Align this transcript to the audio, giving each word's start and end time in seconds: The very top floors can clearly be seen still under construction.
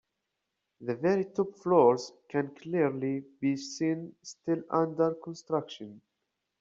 The 0.79 0.95
very 0.95 1.25
top 1.25 1.59
floors 1.59 2.11
can 2.27 2.55
clearly 2.55 3.23
be 3.39 3.55
seen 3.55 4.15
still 4.23 4.63
under 4.71 5.13
construction. 5.13 6.01